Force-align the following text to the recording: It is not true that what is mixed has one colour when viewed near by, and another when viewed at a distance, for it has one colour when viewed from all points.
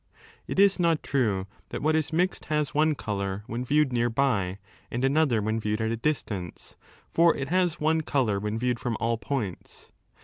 It 0.47 0.57
is 0.57 0.79
not 0.79 1.03
true 1.03 1.45
that 1.69 1.83
what 1.83 1.95
is 1.95 2.11
mixed 2.11 2.45
has 2.45 2.73
one 2.73 2.95
colour 2.95 3.43
when 3.45 3.63
viewed 3.63 3.93
near 3.93 4.09
by, 4.09 4.57
and 4.89 5.03
another 5.05 5.43
when 5.43 5.59
viewed 5.59 5.79
at 5.79 5.91
a 5.91 5.95
distance, 5.95 6.75
for 7.07 7.37
it 7.37 7.49
has 7.49 7.79
one 7.79 8.01
colour 8.01 8.39
when 8.39 8.57
viewed 8.57 8.79
from 8.79 8.97
all 8.99 9.19
points. 9.19 9.91